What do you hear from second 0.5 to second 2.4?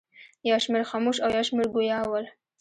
شمېر خموش او یو شمېر ګویا ول.